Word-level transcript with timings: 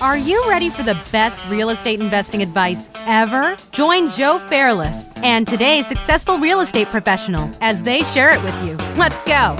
Are 0.00 0.16
you 0.18 0.48
ready 0.48 0.70
for 0.70 0.82
the 0.82 1.00
best 1.12 1.40
real 1.48 1.70
estate 1.70 2.00
investing 2.00 2.42
advice 2.42 2.90
ever? 3.06 3.56
Join 3.70 4.10
Joe 4.10 4.38
Fairless 4.38 5.16
and 5.18 5.46
today's 5.46 5.86
successful 5.86 6.38
real 6.38 6.60
estate 6.60 6.88
professional 6.88 7.50
as 7.60 7.82
they 7.82 8.02
share 8.02 8.30
it 8.30 8.42
with 8.42 8.66
you. 8.66 8.76
Let's 8.96 9.20
go. 9.22 9.56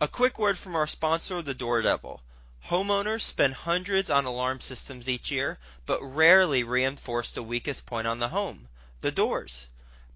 A 0.00 0.08
quick 0.08 0.38
word 0.38 0.56
from 0.56 0.74
our 0.74 0.86
sponsor, 0.86 1.42
the 1.42 1.54
Door 1.54 1.82
Devil. 1.82 2.20
Homeowners 2.68 3.22
spend 3.22 3.52
hundreds 3.52 4.08
on 4.08 4.24
alarm 4.24 4.60
systems 4.60 5.08
each 5.08 5.30
year, 5.30 5.58
but 5.84 6.02
rarely 6.02 6.64
reinforce 6.64 7.30
the 7.30 7.42
weakest 7.42 7.84
point 7.84 8.06
on 8.06 8.18
the 8.20 8.28
home 8.28 8.68
the 9.02 9.12
doors. 9.12 9.66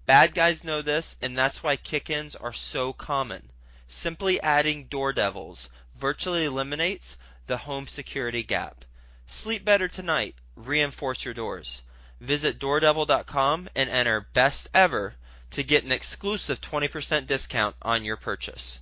Bad 0.07 0.33
guys 0.33 0.63
know 0.63 0.81
this, 0.81 1.15
and 1.21 1.37
that's 1.37 1.61
why 1.61 1.75
kick 1.75 2.09
ins 2.09 2.35
are 2.35 2.53
so 2.53 2.91
common. 2.91 3.51
Simply 3.91 4.39
adding 4.41 4.83
Door 4.83 5.13
Devils 5.13 5.67
virtually 5.95 6.45
eliminates 6.45 7.17
the 7.47 7.57
home 7.57 7.87
security 7.87 8.43
gap. 8.43 8.85
Sleep 9.25 9.65
better 9.65 9.87
tonight. 9.87 10.35
Reinforce 10.55 11.25
your 11.25 11.33
doors. 11.33 11.81
Visit 12.21 12.59
doordevil.com 12.59 13.67
and 13.75 13.89
enter 13.89 14.21
best 14.21 14.67
ever 14.75 15.15
to 15.51 15.63
get 15.63 15.83
an 15.83 15.91
exclusive 15.91 16.61
20% 16.61 17.25
discount 17.25 17.75
on 17.81 18.05
your 18.05 18.15
purchase. 18.15 18.79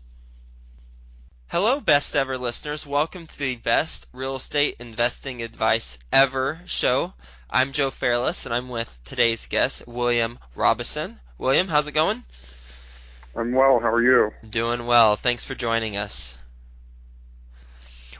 Hello, 1.47 1.79
best 1.79 2.13
ever 2.13 2.37
listeners. 2.37 2.85
Welcome 2.85 3.27
to 3.27 3.39
the 3.39 3.55
best 3.55 4.07
real 4.11 4.35
estate 4.35 4.75
investing 4.79 5.41
advice 5.41 5.97
ever 6.11 6.61
show. 6.65 7.13
I'm 7.49 7.71
Joe 7.71 7.91
Fairless, 7.91 8.45
and 8.45 8.53
I'm 8.53 8.67
with 8.67 8.99
today's 9.05 9.45
guest, 9.45 9.87
William 9.87 10.39
Robison. 10.53 11.17
William, 11.37 11.69
how's 11.69 11.87
it 11.87 11.93
going? 11.93 12.25
I'm 13.37 13.51
well. 13.51 13.79
How 13.79 13.93
are 13.93 14.01
you? 14.01 14.33
Doing 14.49 14.87
well. 14.87 15.15
Thanks 15.15 15.43
for 15.43 15.53
joining 15.53 15.95
us. 15.95 16.35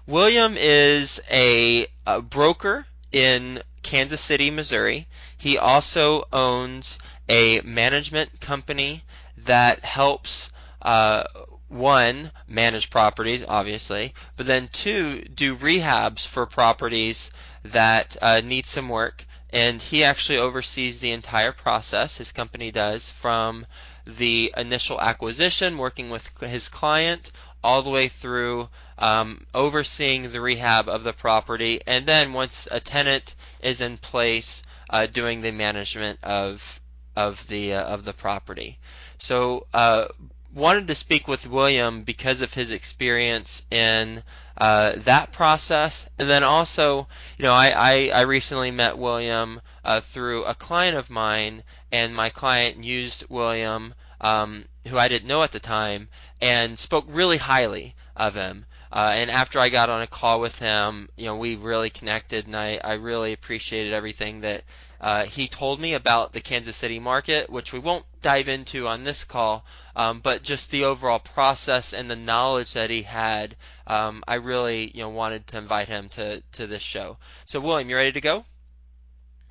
William 0.05 0.55
is 0.55 1.19
a, 1.31 1.87
a 2.05 2.21
broker 2.21 2.85
in 3.11 3.63
Kansas 3.81 4.21
City, 4.21 4.51
Missouri. 4.51 5.07
He 5.35 5.57
also 5.57 6.27
owns 6.31 6.99
a 7.27 7.61
management 7.61 8.39
company 8.39 9.03
that 9.39 9.83
helps 9.83 10.51
uh, 10.83 11.23
one, 11.67 12.31
manage 12.47 12.91
properties, 12.91 13.43
obviously, 13.45 14.13
but 14.35 14.45
then 14.45 14.67
two, 14.67 15.23
do 15.23 15.55
rehabs 15.55 16.27
for 16.27 16.45
properties 16.45 17.31
that 17.63 18.15
uh, 18.21 18.41
need 18.45 18.67
some 18.67 18.87
work. 18.87 19.25
And 19.49 19.81
he 19.81 20.03
actually 20.03 20.37
oversees 20.37 20.99
the 20.99 21.11
entire 21.11 21.53
process, 21.53 22.19
his 22.19 22.31
company 22.31 22.69
does, 22.69 23.09
from 23.09 23.65
the 24.07 24.53
initial 24.55 24.99
acquisition, 25.01 25.77
working 25.77 26.09
with 26.09 26.29
his 26.39 26.69
client, 26.69 27.31
all 27.63 27.81
the 27.81 27.89
way 27.89 28.07
through 28.07 28.69
um, 28.97 29.45
overseeing 29.53 30.31
the 30.31 30.41
rehab 30.41 30.87
of 30.87 31.03
the 31.03 31.13
property, 31.13 31.81
and 31.85 32.05
then 32.05 32.33
once 32.33 32.67
a 32.71 32.79
tenant 32.79 33.35
is 33.61 33.81
in 33.81 33.97
place, 33.97 34.63
uh, 34.89 35.05
doing 35.05 35.41
the 35.41 35.51
management 35.51 36.19
of 36.23 36.79
of 37.15 37.45
the 37.47 37.73
uh, 37.73 37.83
of 37.83 38.05
the 38.05 38.13
property. 38.13 38.79
So 39.17 39.67
uh, 39.73 40.07
wanted 40.57 40.87
to 40.87 40.95
speak 40.95 41.27
with 41.27 41.47
William 41.47 42.01
because 42.01 42.41
of 42.41 42.53
his 42.53 42.71
experience 42.71 43.63
in 43.69 44.23
uh, 44.57 44.93
that 44.97 45.31
process, 45.31 46.09
and 46.17 46.27
then 46.27 46.43
also, 46.43 47.07
you 47.37 47.43
know, 47.43 47.53
I, 47.53 47.69
I, 47.69 48.11
I 48.13 48.21
recently 48.21 48.71
met 48.71 48.97
William 48.97 49.61
uh, 49.85 50.01
through 50.01 50.45
a 50.45 50.55
client 50.55 50.97
of 50.97 51.11
mine, 51.11 51.63
and 51.91 52.15
my 52.15 52.29
client 52.29 52.83
used 52.83 53.25
William, 53.29 53.93
um, 54.21 54.65
who 54.87 54.97
I 54.97 55.07
didn't 55.07 55.27
know 55.27 55.43
at 55.43 55.51
the 55.51 55.59
time, 55.59 56.09
and 56.41 56.77
spoke 56.77 57.05
really 57.07 57.37
highly 57.37 57.95
of 58.15 58.35
him. 58.35 58.65
Uh, 58.91 59.11
and 59.13 59.29
after 59.29 59.59
I 59.59 59.69
got 59.69 59.89
on 59.89 60.01
a 60.01 60.07
call 60.07 60.39
with 60.39 60.59
him, 60.59 61.09
you 61.17 61.25
know, 61.25 61.35
we 61.37 61.55
really 61.55 61.89
connected, 61.89 62.45
and 62.45 62.55
I, 62.55 62.79
I 62.81 62.93
really 62.93 63.33
appreciated 63.33 63.93
everything 63.93 64.41
that 64.41 64.63
uh, 64.99 65.25
he 65.25 65.47
told 65.47 65.79
me 65.79 65.93
about 65.93 66.31
the 66.31 66.41
Kansas 66.41 66.75
City 66.75 66.99
market, 66.99 67.49
which 67.49 67.73
we 67.73 67.79
won't 67.79 68.05
dive 68.21 68.47
into 68.47 68.87
on 68.87 69.03
this 69.03 69.23
call, 69.23 69.65
um, 69.95 70.19
but 70.21 70.41
just 70.41 70.71
the 70.71 70.85
overall 70.85 71.19
process 71.19 71.93
and 71.93 72.09
the 72.09 72.15
knowledge 72.15 72.73
that 72.73 72.89
he 72.89 73.03
had. 73.03 73.55
Um, 73.85 74.23
I 74.27 74.35
really, 74.35 74.89
you 74.93 75.01
know, 75.01 75.09
wanted 75.09 75.47
to 75.47 75.57
invite 75.57 75.89
him 75.89 76.09
to 76.09 76.41
to 76.53 76.65
this 76.65 76.81
show. 76.81 77.17
So, 77.45 77.59
William, 77.59 77.89
you 77.89 77.95
ready 77.95 78.13
to 78.13 78.21
go? 78.21 78.45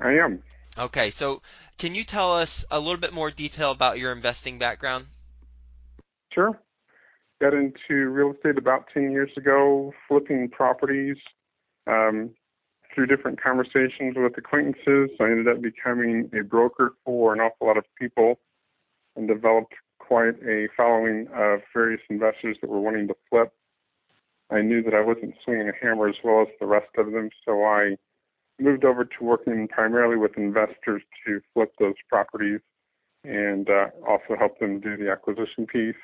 I 0.01 0.13
am. 0.15 0.43
Okay, 0.79 1.11
so 1.11 1.43
can 1.79 1.95
you 1.95 2.05
tell 2.05 2.33
us 2.33 2.65
a 2.71 2.81
little 2.81 3.01
bit 3.01 3.13
more 3.13 3.31
detail 3.31 3.71
about 3.71 3.99
your 3.99 4.13
investing 4.13 4.59
background? 4.59 5.07
Sure. 6.33 6.59
Got 7.41 7.55
into 7.55 8.09
real 8.09 8.33
estate 8.33 8.57
about 8.57 8.87
10 8.95 9.11
years 9.11 9.31
ago, 9.37 9.93
flipping 10.09 10.49
properties. 10.49 11.17
Um, 11.87 12.31
through 12.95 13.07
different 13.07 13.41
conversations 13.43 14.15
with 14.17 14.37
acquaintances, 14.39 15.11
I 15.21 15.25
ended 15.25 15.49
up 15.49 15.61
becoming 15.61 16.31
a 16.33 16.43
broker 16.43 16.95
for 17.05 17.35
an 17.35 17.41
awful 17.41 17.67
lot 17.67 17.77
of 17.77 17.85
people 17.99 18.41
and 19.15 19.29
developed 19.29 19.75
quite 19.99 20.43
a 20.43 20.69
following 20.77 21.29
of 21.35 21.61
various 21.75 22.01
investors 22.09 22.57
that 22.61 22.71
were 22.71 22.81
wanting 22.81 23.09
to 23.09 23.17
flip. 23.29 23.53
I 24.51 24.63
knew 24.63 24.83
that 24.83 24.95
I 24.95 25.03
wasn't 25.03 25.35
swinging 25.45 25.69
a 25.69 25.73
hammer 25.81 26.09
as 26.09 26.15
well 26.25 26.41
as 26.43 26.49
the 26.59 26.67
rest 26.67 26.89
of 26.97 27.13
them, 27.13 27.29
so 27.45 27.65
I 27.65 27.97
moved 28.59 28.85
over 28.85 29.05
to 29.05 29.25
working 29.25 29.69
primarily 29.69 30.17
with 30.17 30.37
investors 30.37 31.03
to 31.27 31.41
flip 31.53 31.73
those 31.79 31.95
properties 32.09 32.61
and 33.25 33.69
uh, 33.69 33.87
also 34.07 34.37
help 34.39 34.59
them 34.59 34.81
do 34.81 34.97
the 34.97 35.11
acquisition 35.11 35.67
piece. 35.67 35.95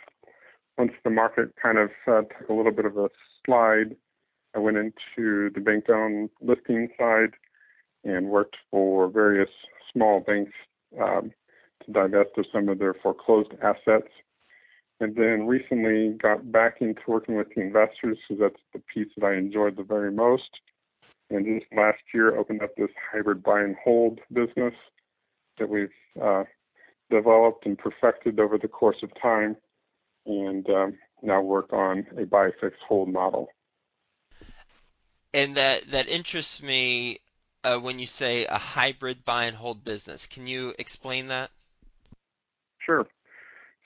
Once 0.77 0.93
the 1.05 1.11
market 1.11 1.55
kind 1.63 1.79
of 1.79 1.91
uh, 2.07 2.23
took 2.23 2.49
a 2.49 2.53
little 2.53 2.73
bit 2.73 2.85
of 2.85 2.97
a 2.97 3.09
slide, 3.45 3.97
I 4.55 4.59
went 4.59 4.77
into 4.77 5.51
the 5.51 5.61
bank 5.61 5.89
owned 5.89 6.31
listing 6.41 6.89
side 6.99 7.33
and 8.05 8.27
worked 8.27 8.57
for 8.71 9.09
various 9.09 9.51
small 9.93 10.21
banks 10.21 10.53
um, 11.01 11.33
to 11.85 11.93
divest 11.93 12.31
of 12.37 12.47
some 12.53 12.69
of 12.69 12.79
their 12.79 12.95
foreclosed 12.95 13.53
assets. 13.63 14.09
And 15.01 15.17
then 15.17 15.47
recently 15.47 16.17
got 16.21 16.53
back 16.53 16.77
into 16.81 17.01
working 17.09 17.37
with 17.37 17.49
the 17.55 17.61
investors 17.61 18.19
because 18.29 18.41
that's 18.41 18.63
the 18.73 18.83
piece 18.93 19.13
that 19.17 19.27
I 19.27 19.35
enjoyed 19.35 19.77
the 19.77 19.83
very 19.83 20.13
most. 20.13 20.51
And 21.33 21.61
just 21.61 21.73
last 21.77 22.03
year 22.13 22.37
opened 22.37 22.63
up 22.63 22.75
this 22.77 22.91
hybrid 23.11 23.43
buy 23.43 23.61
and 23.61 23.77
hold 23.83 24.21
business 24.33 24.75
that 25.59 25.69
we've 25.69 25.89
uh, 26.23 26.45
developed 27.11 27.67
and 27.67 27.79
perfected 27.79 28.39
over 28.41 28.59
the 28.59 28.69
course 28.69 29.03
of 29.03 29.11
time 29.21 29.57
and 30.27 30.69
um, 30.71 30.99
now 31.23 31.41
work 31.41 31.73
on 31.73 32.07
a 32.19 32.25
buy 32.25 32.51
fix 32.61 32.77
hold 32.87 33.09
model 33.09 33.49
and 35.35 35.57
that 35.57 35.89
that 35.89 36.09
interests 36.09 36.63
me 36.63 37.21
uh, 37.65 37.79
when 37.79 37.99
you 37.99 38.07
say 38.07 38.45
a 38.47 38.59
hybrid 38.59 39.25
buy 39.25 39.45
and 39.47 39.57
hold 39.57 39.85
business. 39.85 40.27
Can 40.27 40.47
you 40.47 40.75
explain 40.79 41.29
that? 41.29 41.51
Sure. 42.85 43.07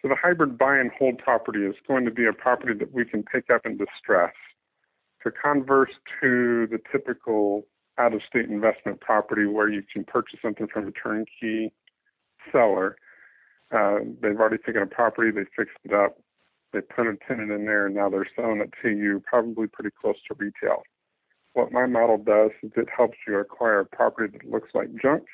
So 0.03 0.09
the 0.09 0.17
hybrid 0.17 0.59
buy 0.59 0.79
and 0.79 0.91
hold 0.99 1.19
property 1.19 1.61
is 1.61 1.75
going 1.87 2.05
to 2.05 2.11
be 2.11 2.27
a 2.27 2.33
property 2.33 2.75
that 2.79 2.93
we 2.93 3.05
can 3.05 3.23
pick 3.23 3.51
up 3.51 3.67
in 3.67 3.77
distress. 3.77 4.33
To 5.27 5.33
converse 5.33 5.91
to 6.21 6.69
the 6.71 6.79
typical 6.93 7.67
out 7.99 8.15
of 8.15 8.21
state 8.29 8.49
investment 8.49 9.01
property 9.01 9.45
where 9.45 9.69
you 9.69 9.83
can 9.93 10.05
purchase 10.05 10.39
something 10.41 10.69
from 10.73 10.87
a 10.87 10.93
turnkey 10.93 11.73
seller, 12.53 12.95
uh, 13.75 13.97
they've 14.23 14.39
already 14.39 14.59
taken 14.59 14.83
a 14.83 14.87
property, 14.87 15.33
they 15.33 15.43
fixed 15.57 15.79
it 15.83 15.93
up, 15.93 16.17
they 16.73 16.81
put 16.81 17.09
a 17.09 17.17
tenant 17.27 17.51
in 17.51 17.67
there, 17.67 17.87
and 17.87 17.97
now 17.97 18.09
they're 18.09 18.29
selling 18.37 18.61
it 18.61 18.71
to 18.81 18.91
you 18.91 19.21
probably 19.27 19.67
pretty 19.67 19.91
close 20.01 20.15
to 20.29 20.35
retail. 20.39 20.85
What 21.55 21.73
my 21.73 21.87
model 21.87 22.19
does 22.19 22.53
is 22.63 22.71
it 22.77 22.87
helps 22.97 23.19
you 23.27 23.37
acquire 23.41 23.81
a 23.81 23.85
property 23.85 24.31
that 24.39 24.49
looks 24.49 24.69
like 24.75 24.91
junk 25.03 25.25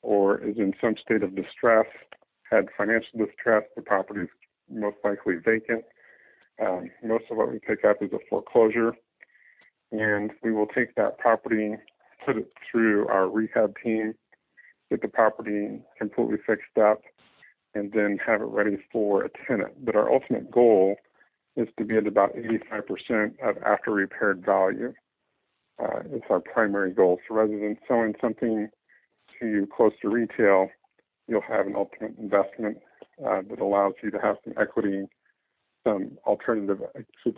or 0.00 0.38
is 0.38 0.56
in 0.56 0.72
some 0.80 0.94
state 1.04 1.22
of 1.22 1.36
distress, 1.36 1.84
had 2.50 2.68
financial 2.78 3.26
distress, 3.26 3.64
the 3.76 3.82
property 3.82 4.22
is 4.22 4.28
most 4.70 4.96
likely 5.04 5.34
vacant. 5.44 5.84
Um, 6.64 6.88
most 7.04 7.24
of 7.30 7.36
what 7.36 7.52
we 7.52 7.58
pick 7.58 7.84
up 7.84 7.98
is 8.00 8.10
a 8.14 8.18
foreclosure, 8.30 8.94
and 9.92 10.30
we 10.42 10.52
will 10.52 10.66
take 10.66 10.94
that 10.96 11.18
property, 11.18 11.74
put 12.24 12.36
it 12.36 12.52
through 12.70 13.08
our 13.08 13.28
rehab 13.28 13.74
team, 13.82 14.14
get 14.90 15.02
the 15.02 15.08
property 15.08 15.80
completely 15.98 16.36
fixed 16.46 16.78
up, 16.80 17.02
and 17.74 17.92
then 17.92 18.18
have 18.24 18.40
it 18.40 18.46
ready 18.46 18.76
for 18.92 19.24
a 19.24 19.30
tenant. 19.46 19.84
But 19.84 19.96
our 19.96 20.12
ultimate 20.12 20.50
goal 20.50 20.96
is 21.56 21.68
to 21.78 21.84
be 21.84 21.96
at 21.96 22.06
about 22.06 22.34
85% 22.36 23.40
of 23.42 23.56
after 23.64 23.90
repaired 23.90 24.44
value 24.44 24.94
uh, 25.82 26.00
is 26.12 26.22
our 26.30 26.40
primary 26.40 26.92
goal. 26.92 27.18
So 27.28 27.34
rather 27.34 27.52
than 27.52 27.76
selling 27.86 28.14
something 28.20 28.68
to 29.40 29.46
you 29.46 29.68
close 29.74 29.92
to 30.02 30.08
retail, 30.08 30.68
you'll 31.26 31.42
have 31.42 31.66
an 31.66 31.76
ultimate 31.76 32.16
investment 32.18 32.78
uh, 33.24 33.42
that 33.48 33.60
allows 33.60 33.94
you 34.02 34.10
to 34.10 34.18
have 34.18 34.36
some 34.44 34.54
equity, 34.60 35.06
some 35.86 36.18
alternative 36.26 36.80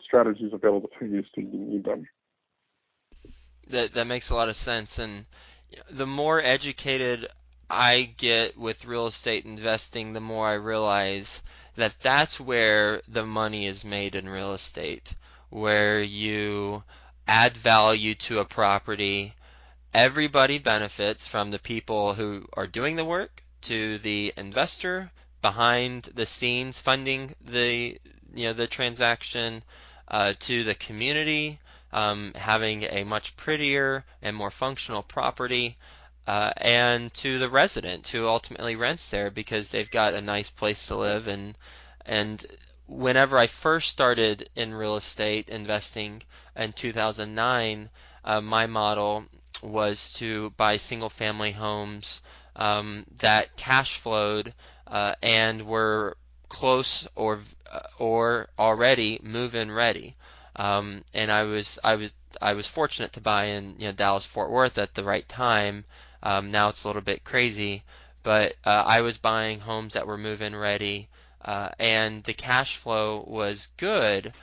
strategies 0.02 0.52
available 0.52 0.90
to 0.98 1.06
you 1.06 1.22
so 1.34 1.40
you 1.40 1.58
need 1.58 1.84
them. 1.84 2.06
That 3.70 3.94
that 3.94 4.06
makes 4.06 4.30
a 4.30 4.34
lot 4.34 4.48
of 4.48 4.56
sense, 4.56 4.98
and 4.98 5.26
the 5.90 6.06
more 6.06 6.40
educated 6.40 7.28
I 7.68 8.10
get 8.16 8.58
with 8.58 8.84
real 8.84 9.06
estate 9.06 9.44
investing, 9.44 10.12
the 10.12 10.20
more 10.20 10.48
I 10.48 10.54
realize 10.54 11.42
that 11.76 12.00
that's 12.00 12.40
where 12.40 13.02
the 13.06 13.24
money 13.24 13.66
is 13.66 13.84
made 13.84 14.14
in 14.14 14.28
real 14.28 14.52
estate, 14.52 15.14
where 15.50 16.02
you 16.02 16.82
add 17.28 17.56
value 17.56 18.14
to 18.16 18.40
a 18.40 18.44
property. 18.44 19.34
Everybody 19.94 20.58
benefits 20.58 21.26
from 21.26 21.50
the 21.50 21.58
people 21.58 22.14
who 22.14 22.48
are 22.54 22.66
doing 22.66 22.96
the 22.96 23.04
work 23.04 23.42
to 23.62 23.98
the 23.98 24.32
investor 24.36 25.12
behind 25.42 26.04
the 26.14 26.26
scenes 26.26 26.80
funding 26.80 27.34
the 27.40 27.98
you 28.34 28.44
know 28.44 28.52
the 28.52 28.66
transaction 28.66 29.62
uh, 30.08 30.34
to 30.38 30.64
the 30.64 30.74
community 30.74 31.58
um, 31.92 32.32
having 32.34 32.84
a 32.84 33.04
much 33.04 33.36
prettier 33.36 34.04
and 34.22 34.36
more 34.36 34.50
functional 34.50 35.02
property 35.02 35.76
uh, 36.26 36.52
and 36.56 37.12
to 37.14 37.38
the 37.38 37.48
resident 37.48 38.06
who 38.08 38.26
ultimately 38.26 38.76
rents 38.76 39.10
there 39.10 39.30
because 39.30 39.70
they've 39.70 39.90
got 39.90 40.14
a 40.14 40.20
nice 40.20 40.50
place 40.50 40.86
to 40.86 40.96
live 40.96 41.26
and 41.28 41.56
and 42.06 42.46
whenever 42.86 43.38
I 43.38 43.46
first 43.46 43.88
started 43.88 44.48
in 44.56 44.74
real 44.74 44.96
estate 44.96 45.48
investing 45.48 46.22
in 46.56 46.72
2009 46.72 47.90
uh, 48.24 48.40
my 48.40 48.66
model 48.66 49.24
was 49.62 50.12
to 50.14 50.50
buy 50.50 50.76
single 50.76 51.10
family 51.10 51.52
homes 51.52 52.22
um, 52.56 53.06
that 53.20 53.56
cash 53.56 53.98
flowed 53.98 54.54
uh, 54.86 55.14
and 55.22 55.66
were 55.66 56.16
close 56.48 57.06
or 57.14 57.40
uh, 57.70 57.80
or 57.98 58.48
already 58.58 59.20
move-in 59.22 59.70
ready. 59.70 60.16
Um, 60.60 61.04
and 61.14 61.32
I 61.32 61.44
was 61.44 61.78
I 61.82 61.94
was 61.94 62.12
I 62.42 62.52
was 62.52 62.66
fortunate 62.66 63.14
to 63.14 63.20
buy 63.22 63.44
in 63.46 63.76
you 63.78 63.86
know, 63.86 63.92
Dallas 63.92 64.26
Fort 64.26 64.50
Worth 64.50 64.76
at 64.76 64.92
the 64.92 65.02
right 65.02 65.26
time. 65.26 65.86
Um, 66.22 66.50
now 66.50 66.68
it's 66.68 66.84
a 66.84 66.86
little 66.86 67.00
bit 67.00 67.24
crazy, 67.24 67.82
but 68.22 68.56
uh, 68.66 68.84
I 68.86 69.00
was 69.00 69.16
buying 69.16 69.60
homes 69.60 69.94
that 69.94 70.06
were 70.06 70.18
move-in 70.18 70.54
ready, 70.54 71.08
uh, 71.42 71.70
and 71.78 72.22
the 72.24 72.34
cash 72.34 72.76
flow 72.76 73.24
was 73.26 73.68
good, 73.78 74.34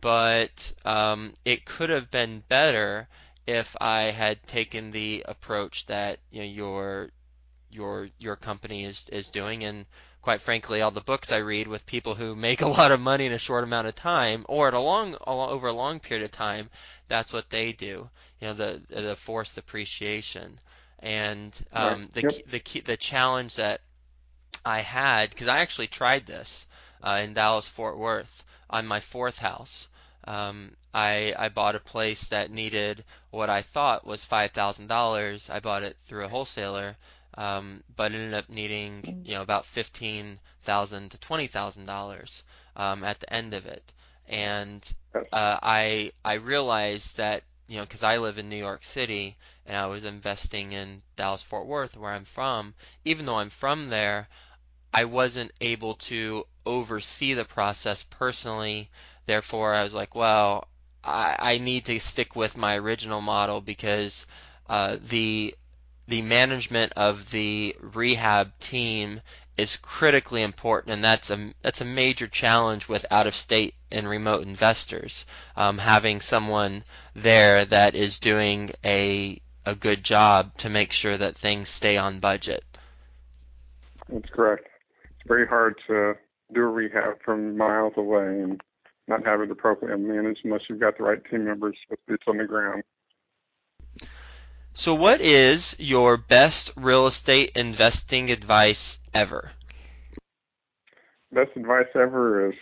but 0.00 0.72
um, 0.86 1.34
it 1.44 1.66
could 1.66 1.90
have 1.90 2.10
been 2.10 2.42
better 2.48 3.06
if 3.46 3.76
I 3.78 4.04
had 4.04 4.46
taken 4.46 4.90
the 4.90 5.26
approach 5.28 5.84
that 5.86 6.20
you 6.30 6.38
know 6.38 6.46
your 6.46 7.10
your 7.70 8.08
your 8.18 8.36
company 8.36 8.84
is 8.84 9.04
is 9.10 9.28
doing 9.28 9.62
and 9.62 9.84
quite 10.26 10.40
frankly 10.40 10.82
all 10.82 10.90
the 10.90 11.00
books 11.00 11.30
I 11.30 11.36
read 11.36 11.68
with 11.68 11.86
people 11.86 12.16
who 12.16 12.34
make 12.34 12.60
a 12.60 12.66
lot 12.78 12.90
of 12.90 12.98
money 12.98 13.26
in 13.26 13.32
a 13.32 13.38
short 13.38 13.62
amount 13.62 13.86
of 13.86 13.94
time 13.94 14.44
or 14.48 14.66
at 14.66 14.74
a 14.74 14.80
long 14.80 15.14
over 15.24 15.68
a 15.68 15.72
long 15.72 16.00
period 16.00 16.24
of 16.24 16.32
time 16.32 16.68
that's 17.06 17.32
what 17.32 17.48
they 17.48 17.70
do. 17.70 18.10
You 18.40 18.48
know 18.48 18.54
the 18.54 18.80
the 18.88 19.14
forced 19.14 19.56
appreciation. 19.56 20.58
And 20.98 21.56
um, 21.72 22.08
the 22.12 22.22
yep. 22.22 22.46
the 22.46 22.58
key, 22.58 22.80
the 22.80 22.96
challenge 22.96 23.54
that 23.54 23.82
I 24.64 24.80
had 24.80 25.30
because 25.30 25.46
I 25.46 25.60
actually 25.60 25.86
tried 25.86 26.26
this 26.26 26.66
uh, 27.04 27.20
in 27.22 27.32
Dallas 27.32 27.68
Fort 27.68 27.96
Worth 27.96 28.44
on 28.68 28.84
my 28.84 28.98
fourth 28.98 29.38
house. 29.38 29.86
Um, 30.24 30.72
I 30.92 31.36
I 31.38 31.50
bought 31.50 31.76
a 31.76 31.90
place 31.94 32.28
that 32.30 32.50
needed 32.50 33.04
what 33.30 33.48
I 33.48 33.62
thought 33.62 34.04
was 34.04 34.24
five 34.24 34.50
thousand 34.50 34.88
dollars. 34.88 35.48
I 35.48 35.60
bought 35.60 35.84
it 35.84 35.96
through 36.06 36.24
a 36.24 36.28
wholesaler 36.28 36.96
um, 37.36 37.82
but 37.94 38.12
ended 38.12 38.34
up 38.34 38.48
needing 38.48 39.22
you 39.24 39.34
know 39.34 39.42
about 39.42 39.64
fifteen 39.64 40.38
thousand 40.62 41.10
to 41.10 41.18
twenty 41.18 41.46
thousand 41.46 41.82
um, 41.82 41.86
dollars 41.86 42.42
at 42.76 43.20
the 43.20 43.32
end 43.32 43.54
of 43.54 43.66
it. 43.66 43.92
And 44.28 44.86
uh, 45.14 45.58
I 45.62 46.12
I 46.24 46.34
realized 46.34 47.16
that 47.16 47.42
you 47.68 47.76
know 47.76 47.82
because 47.82 48.02
I 48.02 48.18
live 48.18 48.38
in 48.38 48.48
New 48.48 48.56
York 48.56 48.84
City 48.84 49.36
and 49.66 49.76
I 49.76 49.86
was 49.86 50.04
investing 50.04 50.72
in 50.72 51.02
Dallas 51.16 51.42
Fort 51.42 51.66
Worth 51.66 51.96
where 51.96 52.12
I'm 52.12 52.24
from. 52.24 52.74
Even 53.04 53.26
though 53.26 53.36
I'm 53.36 53.50
from 53.50 53.88
there, 53.88 54.28
I 54.92 55.04
wasn't 55.04 55.52
able 55.60 55.94
to 55.94 56.46
oversee 56.64 57.34
the 57.34 57.44
process 57.44 58.02
personally. 58.02 58.90
Therefore, 59.26 59.74
I 59.74 59.82
was 59.82 59.94
like, 59.94 60.14
well, 60.14 60.68
I, 61.04 61.36
I 61.38 61.58
need 61.58 61.84
to 61.86 61.98
stick 62.00 62.34
with 62.34 62.56
my 62.56 62.78
original 62.78 63.20
model 63.20 63.60
because 63.60 64.26
uh, 64.68 64.96
the 65.00 65.54
the 66.08 66.22
management 66.22 66.92
of 66.96 67.30
the 67.30 67.76
rehab 67.80 68.58
team 68.58 69.20
is 69.56 69.76
critically 69.76 70.42
important, 70.42 70.92
and 70.92 71.04
that's 71.04 71.30
a 71.30 71.52
that's 71.62 71.80
a 71.80 71.84
major 71.84 72.26
challenge 72.26 72.88
with 72.88 73.06
out 73.10 73.26
of 73.26 73.34
state 73.34 73.74
and 73.90 74.08
remote 74.08 74.42
investors. 74.42 75.24
Um, 75.56 75.78
having 75.78 76.20
someone 76.20 76.84
there 77.14 77.64
that 77.64 77.94
is 77.94 78.18
doing 78.18 78.70
a 78.84 79.40
a 79.64 79.74
good 79.74 80.04
job 80.04 80.56
to 80.58 80.68
make 80.68 80.92
sure 80.92 81.16
that 81.16 81.36
things 81.36 81.68
stay 81.68 81.96
on 81.96 82.20
budget. 82.20 82.62
That's 84.08 84.30
correct. 84.30 84.68
It's 85.04 85.26
very 85.26 85.46
hard 85.46 85.76
to 85.88 86.14
do 86.52 86.62
a 86.62 86.66
rehab 86.66 87.20
from 87.24 87.56
miles 87.56 87.94
away 87.96 88.40
and 88.42 88.60
not 89.08 89.24
have 89.24 89.40
it 89.40 89.50
appropriately 89.50 90.04
managed 90.04 90.40
unless 90.44 90.62
you've 90.68 90.80
got 90.80 90.96
the 90.98 91.04
right 91.04 91.24
team 91.28 91.44
members 91.44 91.76
with 91.90 92.04
boots 92.06 92.24
on 92.28 92.36
the 92.36 92.44
ground. 92.44 92.84
So, 94.78 94.94
what 94.94 95.22
is 95.22 95.74
your 95.78 96.18
best 96.18 96.70
real 96.76 97.06
estate 97.06 97.52
investing 97.56 98.30
advice 98.30 99.00
ever? 99.14 99.52
Best 101.32 101.48
advice 101.56 101.86
ever 101.94 102.50
is 102.50 102.54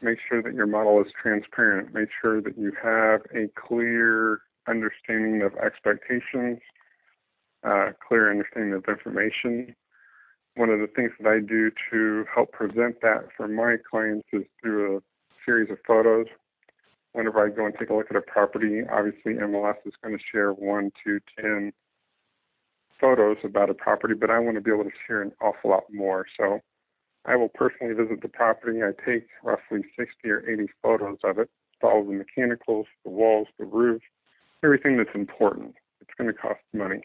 make 0.00 0.16
sure 0.26 0.42
that 0.42 0.54
your 0.54 0.66
model 0.66 1.02
is 1.02 1.12
transparent. 1.20 1.92
Make 1.92 2.08
sure 2.22 2.40
that 2.40 2.56
you 2.56 2.72
have 2.82 3.20
a 3.34 3.50
clear 3.54 4.40
understanding 4.66 5.42
of 5.42 5.54
expectations, 5.56 6.60
uh, 7.62 7.90
clear 8.08 8.30
understanding 8.30 8.72
of 8.72 8.84
information. 8.88 9.76
One 10.56 10.70
of 10.70 10.80
the 10.80 10.86
things 10.86 11.10
that 11.20 11.28
I 11.28 11.40
do 11.40 11.70
to 11.90 12.24
help 12.34 12.52
present 12.52 13.02
that 13.02 13.28
for 13.36 13.46
my 13.46 13.76
clients 13.90 14.26
is 14.32 14.44
through 14.62 14.96
a 14.96 15.00
series 15.44 15.70
of 15.70 15.76
photos 15.86 16.28
whenever 17.14 17.44
I 17.44 17.48
go 17.48 17.64
and 17.64 17.74
take 17.78 17.90
a 17.90 17.94
look 17.94 18.08
at 18.10 18.16
a 18.16 18.20
property, 18.20 18.82
obviously 18.92 19.34
MLS 19.34 19.76
is 19.86 19.94
going 20.02 20.18
to 20.18 20.24
share 20.30 20.52
one, 20.52 20.90
to 21.04 21.20
10 21.40 21.72
photos 23.00 23.36
about 23.44 23.70
a 23.70 23.74
property, 23.74 24.14
but 24.14 24.30
I 24.30 24.38
want 24.40 24.56
to 24.56 24.60
be 24.60 24.72
able 24.72 24.84
to 24.84 24.90
share 25.06 25.22
an 25.22 25.32
awful 25.40 25.70
lot 25.70 25.84
more. 25.92 26.26
So 26.36 26.60
I 27.24 27.36
will 27.36 27.48
personally 27.48 27.94
visit 27.94 28.20
the 28.20 28.28
property. 28.28 28.80
I 28.82 28.90
take 29.08 29.28
roughly 29.44 29.82
60 29.96 30.28
or 30.28 30.48
80 30.48 30.66
photos 30.82 31.18
of 31.22 31.38
it, 31.38 31.48
all 31.82 32.04
the 32.04 32.12
mechanicals, 32.12 32.86
the 33.04 33.10
walls, 33.10 33.46
the 33.58 33.64
roof, 33.64 34.02
everything 34.64 34.96
that's 34.96 35.14
important. 35.14 35.76
It's 36.00 36.10
going 36.18 36.28
to 36.28 36.36
cost 36.36 36.60
money. 36.72 37.02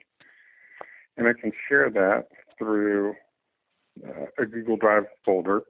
And 1.17 1.27
I 1.27 1.33
can 1.39 1.51
share 1.67 1.89
that 1.91 2.29
through 2.57 3.13
uh, 4.03 4.25
a 4.39 4.45
Google 4.45 4.77
Drive 4.77 5.05
folder 5.23 5.61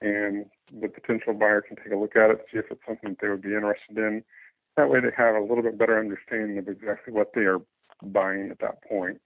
and 0.00 0.46
the 0.80 0.88
potential 0.88 1.34
buyer 1.34 1.60
can 1.60 1.76
take 1.76 1.92
a 1.92 1.96
look 1.96 2.16
at 2.16 2.30
it, 2.30 2.44
see 2.52 2.58
if 2.58 2.66
it's 2.70 2.80
something 2.86 3.10
that 3.10 3.18
they 3.20 3.28
would 3.28 3.42
be 3.42 3.54
interested 3.54 3.98
in. 3.98 4.22
That 4.76 4.88
way 4.88 5.00
they 5.00 5.10
have 5.16 5.34
a 5.34 5.40
little 5.40 5.62
bit 5.62 5.78
better 5.78 5.98
understanding 5.98 6.58
of 6.58 6.68
exactly 6.68 7.12
what 7.12 7.32
they 7.34 7.42
are 7.42 7.60
buying 8.02 8.50
at 8.50 8.60
that 8.60 8.82
point. 8.84 9.20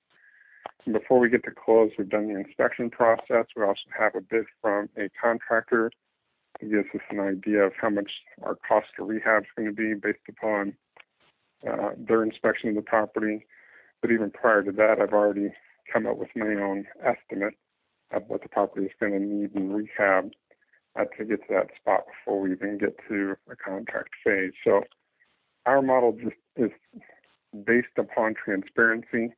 Before 0.91 1.19
we 1.19 1.31
get 1.31 1.45
to 1.45 1.51
close, 1.51 1.91
we've 1.97 2.09
done 2.09 2.29
the 2.29 2.39
inspection 2.39 2.91
process. 2.91 3.47
We 3.57 3.63
also 3.63 3.89
have 3.99 4.15
a 4.15 4.21
bid 4.21 4.45
from 4.61 4.89
a 4.99 5.09
contractor 5.21 5.91
who 6.61 6.71
gives 6.71 6.89
us 6.95 7.01
an 7.11 7.21
idea 7.21 7.63
of 7.65 7.73
how 7.81 7.91
much 7.91 8.11
our 8.43 8.57
cost 8.57 8.89
of 8.99 9.09
rehab 9.09 9.45
is 9.45 9.49
going 9.57 9.69
to 9.69 9.75
be 9.75 9.95
based 9.95 10.19
upon 10.29 10.75
uh, 11.69 11.91
their 11.97 12.23
inspection 12.23 12.71
of 12.71 12.75
the 12.75 12.83
property. 12.83 13.47
But 14.03 14.11
even 14.11 14.31
prior 14.31 14.63
to 14.63 14.73
that, 14.73 15.01
I've 15.01 15.15
already 15.15 15.53
come 15.91 16.07
up 16.07 16.19
with 16.19 16.29
my 16.37 16.55
own 16.55 16.87
estimate 17.03 17.55
of 18.13 18.25
what 18.29 18.43
the 18.43 18.49
property 18.49 18.87
is 18.87 18.93
going 19.01 19.13
to 19.13 19.21
need 19.21 19.55
in 19.55 19.73
rehab 19.73 20.31
uh, 20.99 21.05
to 21.17 21.25
get 21.25 21.41
to 21.49 21.55
that 21.55 21.69
spot 21.81 22.05
before 22.07 22.41
we 22.41 22.53
even 22.53 22.79
get 22.79 22.97
to 23.09 23.35
a 23.51 23.57
contract 23.57 24.11
phase. 24.25 24.53
So 24.65 24.83
our 25.67 25.83
model 25.83 26.13
just 26.13 26.37
is 26.57 26.71
based 27.67 27.97
upon 27.99 28.35
transparency, 28.35 29.33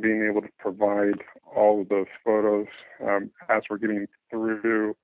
being 0.00 0.26
able 0.28 0.42
to 0.42 0.48
provide 0.58 1.22
all 1.54 1.82
of 1.82 1.88
those 1.88 2.06
photos 2.24 2.66
um, 3.02 3.30
as 3.48 3.62
we're 3.68 3.78
getting 3.78 4.06
through 4.30 4.94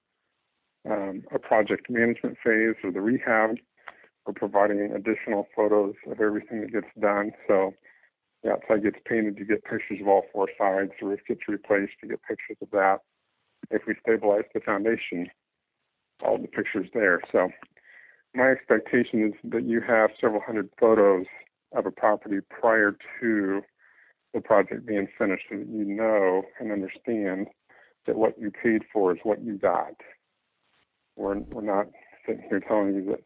um, 0.89 1.23
a 1.35 1.39
project 1.39 1.91
management 1.91 2.37
phase 2.45 2.77
or 2.83 2.93
the 2.93 3.01
rehab. 3.01 3.57
We're 4.27 4.35
providing 4.35 4.93
additional 4.95 5.49
photos 5.57 5.95
of 6.11 6.21
everything 6.21 6.61
that 6.61 6.73
gets 6.73 6.87
done. 7.01 7.33
So 7.47 7.73
the 8.43 8.53
outside 8.53 8.85
gets 8.85 8.99
painted, 9.07 9.39
you 9.39 9.47
get 9.47 9.65
pictures 9.65 10.01
of 10.01 10.09
all 10.09 10.25
four 10.33 10.49
sides. 10.59 10.93
The 11.01 11.07
roof 11.07 11.21
gets 11.27 11.41
replaced, 11.49 11.93
you 12.03 12.11
get 12.11 12.21
pictures 12.29 12.59
of 12.63 12.71
that. 12.73 12.99
If 13.71 13.83
we 13.87 13.95
stabilize 14.03 14.45
the 14.55 14.61
foundation, 14.61 15.29
all 16.25 16.39
the 16.39 16.49
pictures 16.49 16.89
there. 16.95 17.21
So 17.33 17.51
my 18.35 18.51
expectation 18.51 19.25
is 19.25 19.33
that 19.51 19.65
you 19.65 19.81
have 19.81 20.11
several 20.21 20.41
hundred 20.41 20.71
photos 20.79 21.27
of 21.75 21.87
a 21.87 21.91
property 21.91 22.39
prior 22.49 22.97
to 23.21 23.63
the 24.35 24.41
project 24.41 24.87
being 24.87 25.09
finished 25.19 25.45
so 25.51 25.57
that 25.57 25.69
you 25.69 25.85
know 25.85 26.43
and 26.61 26.73
understand 26.73 27.49
that 28.07 28.17
what 28.17 28.39
you 28.39 28.51
paid 28.51 28.83
for 28.93 29.13
is 29.13 29.19
what 29.23 29.43
you 29.43 29.57
got. 29.57 29.95
We're, 31.17 31.39
we're 31.39 31.63
not 31.63 31.87
sitting 32.27 32.45
here 32.49 32.61
telling 32.61 32.95
you 32.95 33.05
that 33.07 33.23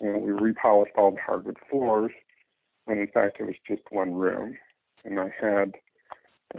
you 0.00 0.12
know, 0.12 0.18
we 0.18 0.32
repolished 0.32 0.92
all 0.96 1.10
the 1.10 1.20
hardwood 1.24 1.58
floors 1.70 2.12
when 2.86 2.98
in 2.98 3.08
fact 3.08 3.36
it 3.40 3.44
was 3.44 3.54
just 3.68 3.82
one 3.90 4.14
room. 4.14 4.56
And 5.04 5.20
I 5.20 5.32
had 5.40 5.74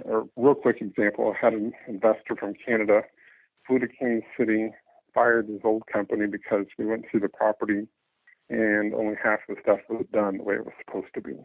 a 0.06 0.22
real 0.36 0.56
quick 0.56 0.78
example. 0.82 1.34
I 1.36 1.46
had 1.46 1.54
an 1.54 1.74
investor 1.88 2.36
from 2.40 2.54
Canada 2.66 3.02
flew 3.68 3.80
to 3.80 3.88
Kansas 3.88 4.28
City 4.38 4.72
fired 5.14 5.48
his 5.48 5.62
old 5.64 5.84
company 5.92 6.28
because 6.28 6.66
we 6.78 6.86
went 6.86 7.06
through 7.10 7.22
the 7.22 7.30
property 7.30 7.88
and 8.50 8.94
only 8.94 9.16
half 9.22 9.40
the 9.48 9.56
stuff 9.62 9.80
was 9.90 10.06
done 10.12 10.38
the 10.38 10.44
way 10.44 10.56
it 10.56 10.66
was 10.66 10.74
supposed 10.86 11.14
to 11.14 11.22
be. 11.22 11.38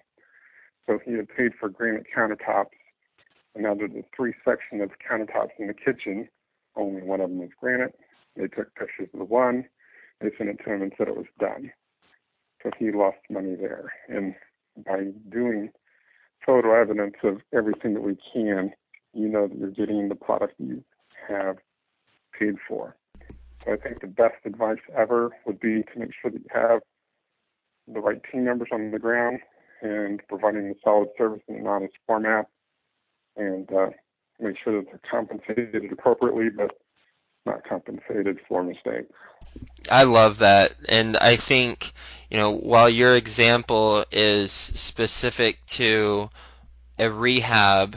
So 0.86 0.98
he 1.04 1.14
had 1.14 1.28
paid 1.28 1.52
for 1.58 1.68
granite 1.68 2.06
countertops, 2.14 2.74
and 3.54 3.64
now 3.64 3.74
there's 3.74 3.92
three 4.14 4.34
section 4.44 4.80
of 4.80 4.90
countertops 5.08 5.50
in 5.58 5.68
the 5.68 5.74
kitchen. 5.74 6.28
Only 6.76 7.02
one 7.02 7.20
of 7.20 7.30
them 7.30 7.38
was 7.38 7.50
granite. 7.58 7.94
They 8.36 8.48
took 8.48 8.74
pictures 8.74 9.08
of 9.12 9.20
the 9.20 9.24
one. 9.24 9.66
They 10.20 10.30
sent 10.36 10.50
it 10.50 10.60
to 10.64 10.72
him 10.72 10.82
and 10.82 10.92
said 10.98 11.08
it 11.08 11.16
was 11.16 11.26
done. 11.38 11.72
So 12.62 12.70
he 12.78 12.90
lost 12.90 13.18
money 13.30 13.54
there. 13.54 13.92
And 14.08 14.34
by 14.84 15.12
doing 15.30 15.70
photo 16.44 16.74
evidence 16.80 17.14
of 17.22 17.40
everything 17.54 17.94
that 17.94 18.02
we 18.02 18.16
can, 18.32 18.72
you 19.14 19.28
know 19.28 19.46
that 19.46 19.58
you're 19.58 19.70
getting 19.70 20.08
the 20.08 20.14
product 20.14 20.54
you 20.58 20.84
have 21.28 21.56
paid 22.38 22.56
for. 22.68 22.96
I 23.66 23.76
think 23.76 24.00
the 24.00 24.06
best 24.06 24.36
advice 24.44 24.78
ever 24.96 25.30
would 25.44 25.60
be 25.60 25.82
to 25.82 25.98
make 25.98 26.10
sure 26.20 26.30
that 26.30 26.38
you 26.38 26.48
have 26.52 26.80
the 27.88 28.00
right 28.00 28.20
team 28.30 28.44
members 28.44 28.68
on 28.72 28.90
the 28.90 28.98
ground 28.98 29.40
and 29.82 30.20
providing 30.28 30.68
the 30.68 30.74
solid 30.82 31.08
service 31.18 31.42
in 31.48 31.56
an 31.56 31.66
honest 31.66 31.94
format 32.06 32.46
and 33.36 33.70
uh, 33.72 33.90
make 34.40 34.56
sure 34.62 34.80
that 34.80 34.86
they're 34.86 35.00
compensated 35.10 35.92
appropriately 35.92 36.48
but 36.48 36.78
not 37.44 37.62
compensated 37.68 38.38
for 38.48 38.62
mistakes. 38.62 39.12
I 39.90 40.04
love 40.04 40.38
that. 40.38 40.74
And 40.88 41.16
I 41.16 41.36
think, 41.36 41.92
you 42.30 42.36
know, 42.36 42.50
while 42.50 42.88
your 42.88 43.16
example 43.16 44.04
is 44.10 44.50
specific 44.52 45.64
to 45.66 46.28
a 46.98 47.10
rehab, 47.10 47.96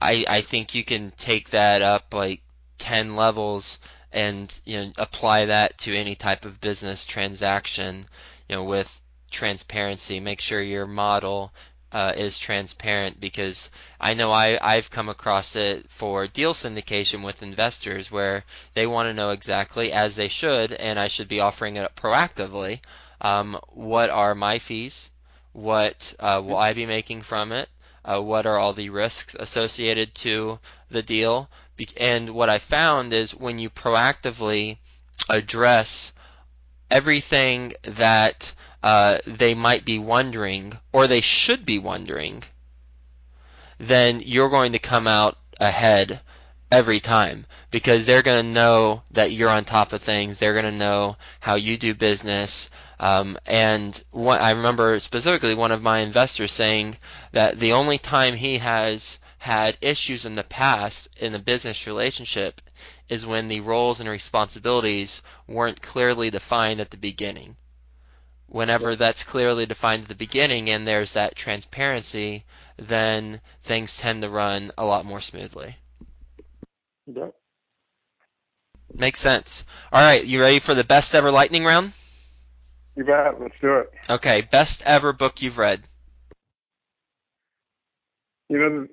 I, 0.00 0.24
I 0.28 0.40
think 0.42 0.74
you 0.74 0.84
can 0.84 1.12
take 1.16 1.50
that 1.50 1.82
up 1.82 2.14
like 2.14 2.42
10 2.78 3.16
levels 3.16 3.78
and 4.12 4.52
you 4.64 4.78
know 4.78 4.92
apply 4.98 5.46
that 5.46 5.78
to 5.78 5.96
any 5.96 6.14
type 6.14 6.44
of 6.44 6.60
business 6.60 7.04
transaction 7.04 8.04
you 8.48 8.56
know 8.56 8.64
with 8.64 9.00
transparency. 9.30 10.20
Make 10.20 10.40
sure 10.40 10.60
your 10.60 10.86
model 10.86 11.52
uh, 11.92 12.12
is 12.16 12.38
transparent 12.38 13.20
because 13.20 13.70
I 14.00 14.14
know 14.14 14.32
I, 14.32 14.58
I've 14.60 14.90
come 14.90 15.08
across 15.08 15.56
it 15.56 15.90
for 15.90 16.26
deal 16.26 16.54
syndication 16.54 17.22
with 17.22 17.42
investors 17.42 18.10
where 18.10 18.44
they 18.74 18.86
want 18.86 19.08
to 19.08 19.14
know 19.14 19.30
exactly, 19.30 19.92
as 19.92 20.16
they 20.16 20.28
should, 20.28 20.72
and 20.72 20.98
I 20.98 21.08
should 21.08 21.28
be 21.28 21.40
offering 21.40 21.76
it 21.76 21.94
proactively, 21.94 22.80
um, 23.20 23.60
what 23.68 24.08
are 24.10 24.34
my 24.34 24.58
fees, 24.58 25.10
what 25.52 26.14
uh, 26.18 26.40
will 26.44 26.56
I 26.56 26.72
be 26.72 26.86
making 26.86 27.22
from 27.22 27.52
it, 27.52 27.68
uh, 28.04 28.20
what 28.20 28.46
are 28.46 28.58
all 28.58 28.72
the 28.72 28.88
risks 28.88 29.36
associated 29.38 30.14
to 30.16 30.58
the 30.90 31.02
deal, 31.02 31.48
and 31.96 32.30
what 32.30 32.48
I 32.48 32.58
found 32.58 33.12
is 33.12 33.34
when 33.34 33.58
you 33.58 33.70
proactively 33.70 34.78
address 35.28 36.12
everything 36.90 37.72
that 37.82 38.52
uh, 38.82 39.18
they 39.26 39.54
might 39.54 39.84
be 39.84 39.98
wondering, 39.98 40.78
or 40.92 41.06
they 41.06 41.20
should 41.20 41.64
be 41.64 41.78
wondering, 41.78 42.42
then 43.78 44.20
you're 44.24 44.50
going 44.50 44.72
to 44.72 44.78
come 44.78 45.06
out 45.06 45.38
ahead 45.60 46.20
every 46.70 47.00
time 47.00 47.46
because 47.70 48.06
they're 48.06 48.22
going 48.22 48.44
to 48.44 48.52
know 48.52 49.02
that 49.10 49.32
you're 49.32 49.50
on 49.50 49.64
top 49.64 49.92
of 49.92 50.02
things. 50.02 50.38
They're 50.38 50.54
going 50.54 50.64
to 50.64 50.72
know 50.72 51.16
how 51.40 51.54
you 51.54 51.76
do 51.76 51.94
business. 51.94 52.70
Um, 52.98 53.38
and 53.46 54.02
I 54.14 54.52
remember 54.52 54.98
specifically 54.98 55.54
one 55.54 55.72
of 55.72 55.82
my 55.82 55.98
investors 55.98 56.52
saying 56.52 56.96
that 57.32 57.58
the 57.58 57.72
only 57.72 57.98
time 57.98 58.34
he 58.34 58.58
has 58.58 59.18
had 59.42 59.76
issues 59.80 60.24
in 60.24 60.36
the 60.36 60.44
past 60.44 61.08
in 61.16 61.34
a 61.34 61.38
business 61.38 61.84
relationship 61.88 62.60
is 63.08 63.26
when 63.26 63.48
the 63.48 63.58
roles 63.58 63.98
and 63.98 64.08
responsibilities 64.08 65.20
weren't 65.48 65.82
clearly 65.82 66.30
defined 66.30 66.80
at 66.80 66.92
the 66.92 66.96
beginning. 66.96 67.56
Whenever 68.46 68.94
that's 68.94 69.24
clearly 69.24 69.66
defined 69.66 70.04
at 70.04 70.08
the 70.08 70.14
beginning 70.14 70.70
and 70.70 70.86
there's 70.86 71.14
that 71.14 71.34
transparency, 71.34 72.44
then 72.76 73.40
things 73.62 73.96
tend 73.96 74.22
to 74.22 74.30
run 74.30 74.70
a 74.78 74.84
lot 74.84 75.04
more 75.04 75.20
smoothly. 75.20 75.76
Yeah. 77.12 77.30
Makes 78.94 79.18
sense. 79.18 79.64
All 79.92 80.00
right, 80.00 80.24
you 80.24 80.40
ready 80.40 80.60
for 80.60 80.76
the 80.76 80.84
best 80.84 81.16
ever 81.16 81.32
lightning 81.32 81.64
round? 81.64 81.94
You 82.94 83.02
bet. 83.02 83.40
Let's 83.40 83.56
do 83.60 83.78
it. 83.78 83.92
Okay, 84.08 84.42
best 84.42 84.84
ever 84.86 85.12
book 85.12 85.42
you've 85.42 85.58
read. 85.58 85.82
You 88.48 88.58
know, 88.58 88.86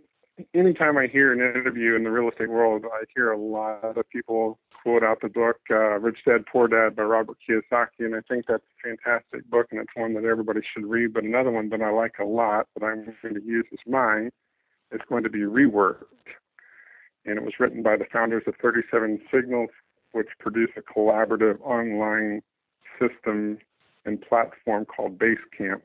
anytime 0.53 0.97
I 0.97 1.07
hear 1.07 1.31
an 1.31 1.39
interview 1.39 1.95
in 1.95 2.03
the 2.03 2.11
real 2.11 2.29
estate 2.29 2.49
world, 2.49 2.85
I 2.85 3.03
hear 3.15 3.31
a 3.31 3.37
lot 3.37 3.97
of 3.97 4.09
people 4.09 4.59
quote 4.83 5.03
out 5.03 5.21
the 5.21 5.29
book 5.29 5.57
uh, 5.69 5.99
Rich 5.99 6.19
Dad 6.25 6.45
Poor 6.51 6.67
Dad 6.67 6.95
by 6.95 7.03
Robert 7.03 7.37
Kiyosaki, 7.47 8.05
and 8.05 8.15
I 8.15 8.21
think 8.27 8.45
that's 8.47 8.63
a 8.63 8.87
fantastic 8.87 9.49
book, 9.49 9.67
and 9.71 9.79
it's 9.79 9.91
one 9.95 10.13
that 10.13 10.23
everybody 10.23 10.61
should 10.73 10.85
read. 10.85 11.13
But 11.13 11.23
another 11.23 11.51
one 11.51 11.69
that 11.69 11.81
I 11.81 11.91
like 11.91 12.15
a 12.19 12.25
lot 12.25 12.67
that 12.75 12.85
I'm 12.85 13.13
going 13.21 13.35
to 13.35 13.43
use 13.43 13.65
as 13.71 13.79
mine 13.87 14.31
is 14.91 15.01
going 15.09 15.23
to 15.23 15.29
be 15.29 15.39
Reworked, 15.39 16.03
and 17.25 17.37
it 17.37 17.43
was 17.43 17.53
written 17.59 17.83
by 17.83 17.97
the 17.97 18.05
founders 18.11 18.43
of 18.47 18.55
37 18.61 19.21
Signals, 19.33 19.69
which 20.13 20.29
produce 20.39 20.71
a 20.77 20.81
collaborative 20.81 21.59
online 21.61 22.41
system 22.99 23.57
and 24.05 24.21
platform 24.21 24.85
called 24.85 25.19
Basecamp, 25.19 25.81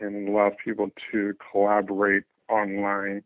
and 0.00 0.28
allows 0.28 0.52
people 0.64 0.90
to 1.12 1.34
collaborate 1.52 2.24
online 2.48 3.22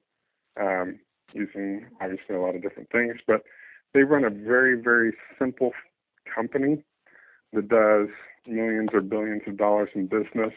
um, 0.61 0.99
using 1.33 1.87
obviously 2.01 2.37
a 2.37 2.41
lot 2.41 2.55
of 2.55 2.63
different 2.63 2.91
things. 2.91 3.17
But 3.27 3.43
they 3.93 4.03
run 4.03 4.25
a 4.25 4.31
very, 4.31 4.81
very 4.81 5.13
simple 5.39 5.73
company 6.33 6.83
that 7.53 7.69
does 7.69 8.09
millions 8.47 8.91
or 8.93 9.01
billions 9.01 9.43
of 9.47 9.57
dollars 9.57 9.91
in 9.95 10.07
business. 10.07 10.53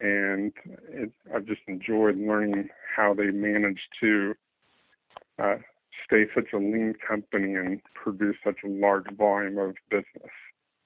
And 0.00 0.52
it, 0.88 1.12
I've 1.34 1.46
just 1.46 1.60
enjoyed 1.68 2.16
learning 2.16 2.68
how 2.96 3.14
they 3.14 3.30
manage 3.30 3.80
to 4.00 4.34
uh, 5.38 5.56
stay 6.04 6.24
such 6.34 6.52
a 6.52 6.56
lean 6.56 6.94
company 7.06 7.54
and 7.54 7.80
produce 7.94 8.36
such 8.44 8.58
a 8.64 8.68
large 8.68 9.06
volume 9.16 9.58
of 9.58 9.74
business. 9.90 10.32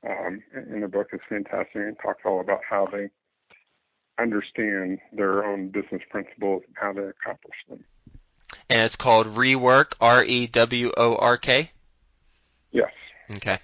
Um, 0.09 0.42
and 0.54 0.83
the 0.83 0.88
book 0.88 1.09
is 1.12 1.21
fantastic 1.28 1.75
and 1.75 1.97
talks 2.00 2.23
all 2.25 2.40
about 2.40 2.61
how 2.68 2.87
they 2.90 3.09
understand 4.21 4.99
their 5.12 5.45
own 5.45 5.68
business 5.68 6.02
principles 6.11 6.62
and 6.66 6.76
how 6.78 6.92
they 6.92 7.09
accomplish 7.09 7.57
them 7.68 7.85
and 8.70 8.82
it's 8.82 8.96
called 8.96 9.26
Rework, 9.26 9.94
R 10.00 10.25
E 10.25 10.46
W 10.46 10.92
O 10.96 11.16
R 11.16 11.37
K? 11.37 11.70
Yes. 12.70 12.90
Okay. 13.30 13.58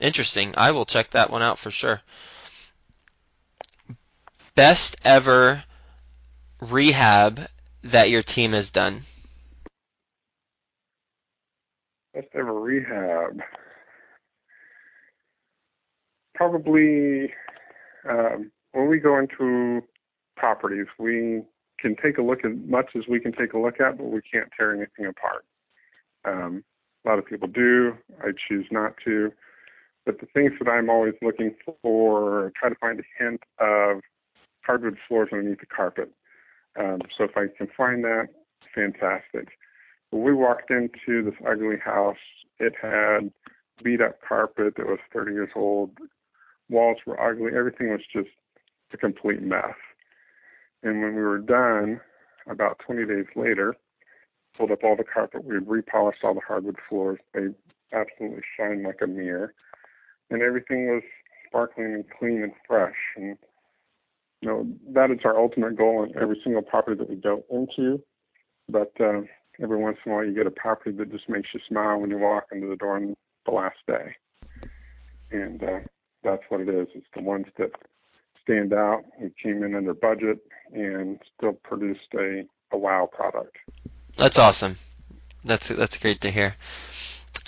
Interesting. 0.00 0.54
I 0.56 0.72
will 0.72 0.84
check 0.84 1.10
that 1.10 1.30
one 1.30 1.42
out 1.42 1.58
for 1.58 1.70
sure. 1.70 2.00
Best 4.54 4.96
ever 5.04 5.64
rehab 6.60 7.40
that 7.84 8.10
your 8.10 8.22
team 8.22 8.52
has 8.52 8.70
done? 8.70 9.02
Best 12.14 12.28
ever 12.34 12.52
rehab. 12.52 13.40
Probably 16.34 17.32
um, 18.08 18.50
when 18.72 18.88
we 18.88 18.98
go 18.98 19.18
into 19.18 19.82
properties, 20.36 20.86
we 20.98 21.42
can 21.82 21.96
take 22.02 22.16
a 22.16 22.22
look 22.22 22.44
as 22.44 22.52
much 22.66 22.90
as 22.96 23.02
we 23.08 23.20
can 23.20 23.32
take 23.32 23.52
a 23.52 23.58
look 23.58 23.80
at, 23.80 23.98
but 23.98 24.06
we 24.06 24.22
can't 24.22 24.48
tear 24.56 24.74
anything 24.74 25.06
apart. 25.06 25.44
Um, 26.24 26.64
a 27.04 27.08
lot 27.08 27.18
of 27.18 27.26
people 27.26 27.48
do. 27.48 27.94
I 28.22 28.28
choose 28.48 28.66
not 28.70 28.94
to. 29.04 29.32
But 30.06 30.20
the 30.20 30.26
things 30.26 30.52
that 30.60 30.70
I'm 30.70 30.88
always 30.88 31.14
looking 31.20 31.54
for, 31.82 32.52
try 32.58 32.68
to 32.68 32.74
find 32.76 33.00
a 33.00 33.02
hint 33.18 33.40
of 33.58 34.00
hardwood 34.62 34.96
floors 35.06 35.28
underneath 35.32 35.60
the 35.60 35.66
carpet. 35.66 36.10
Um, 36.78 37.00
so 37.16 37.24
if 37.24 37.36
I 37.36 37.46
can 37.56 37.68
find 37.76 38.02
that, 38.04 38.28
fantastic. 38.74 39.48
When 40.10 40.22
we 40.22 40.32
walked 40.32 40.70
into 40.70 41.22
this 41.24 41.34
ugly 41.46 41.76
house, 41.82 42.16
it 42.58 42.74
had 42.80 43.32
beat 43.82 44.00
up 44.00 44.20
carpet 44.26 44.74
that 44.76 44.86
was 44.86 44.98
30 45.12 45.32
years 45.32 45.50
old. 45.54 45.90
Walls 46.68 46.98
were 47.06 47.20
ugly. 47.20 47.52
Everything 47.56 47.90
was 47.90 48.00
just 48.12 48.30
a 48.92 48.96
complete 48.96 49.42
mess. 49.42 49.74
And 50.82 51.00
when 51.00 51.14
we 51.14 51.22
were 51.22 51.38
done, 51.38 52.00
about 52.48 52.80
20 52.84 53.06
days 53.06 53.26
later, 53.36 53.76
pulled 54.56 54.72
up 54.72 54.84
all 54.84 54.96
the 54.96 55.04
carpet. 55.04 55.44
We 55.44 55.56
repolished 55.58 56.24
all 56.24 56.34
the 56.34 56.40
hardwood 56.46 56.76
floors. 56.88 57.20
They 57.34 57.48
absolutely 57.92 58.42
shine 58.56 58.82
like 58.82 59.00
a 59.02 59.06
mirror. 59.06 59.54
And 60.30 60.42
everything 60.42 60.88
was 60.88 61.02
sparkling 61.46 61.94
and 61.94 62.04
clean 62.18 62.42
and 62.42 62.52
fresh. 62.66 62.96
And 63.16 63.36
you 64.40 64.48
know, 64.48 64.66
that 64.92 65.10
is 65.10 65.20
our 65.24 65.38
ultimate 65.38 65.76
goal 65.76 66.02
in 66.02 66.20
every 66.20 66.40
single 66.42 66.62
property 66.62 66.96
that 66.96 67.08
we 67.08 67.16
go 67.16 67.44
into. 67.50 68.02
But 68.68 68.92
uh, 69.00 69.22
every 69.62 69.76
once 69.76 69.98
in 70.04 70.12
a 70.12 70.14
while, 70.14 70.24
you 70.24 70.34
get 70.34 70.46
a 70.46 70.50
property 70.50 70.90
that 70.96 71.12
just 71.12 71.28
makes 71.28 71.50
you 71.54 71.60
smile 71.68 72.00
when 72.00 72.10
you 72.10 72.18
walk 72.18 72.46
into 72.50 72.66
the 72.66 72.76
door 72.76 72.96
on 72.96 73.14
the 73.46 73.52
last 73.52 73.78
day. 73.86 74.16
And 75.30 75.62
uh, 75.62 75.78
that's 76.24 76.42
what 76.48 76.60
it 76.60 76.68
is. 76.68 76.88
It's 76.94 77.06
the 77.14 77.22
ones 77.22 77.46
that 77.58 77.70
stand 78.42 78.72
out. 78.72 79.04
We 79.20 79.30
came 79.42 79.62
in 79.62 79.74
under 79.74 79.94
budget 79.94 80.38
and 80.72 81.18
still 81.36 81.52
produced 81.52 82.14
a, 82.14 82.44
a 82.72 82.78
wow 82.78 83.08
product. 83.10 83.56
That's 84.16 84.38
awesome. 84.38 84.76
That's 85.44 85.68
that's 85.68 85.98
great 85.98 86.20
to 86.22 86.30
hear. 86.30 86.54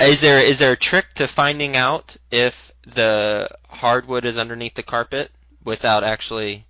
Is 0.01 0.21
there 0.21 0.45
is 0.45 0.59
there 0.59 0.73
a 0.73 0.77
trick 0.77 1.13
to 1.15 1.29
finding 1.29 1.77
out 1.77 2.17
if 2.31 2.73
the 2.87 3.49
hardwood 3.69 4.25
is 4.25 4.39
underneath 4.39 4.75
the 4.75 4.83
carpet 4.83 5.31
without 5.65 6.05
actually 6.05 6.67